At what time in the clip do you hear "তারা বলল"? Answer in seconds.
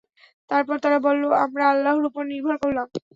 0.83-1.23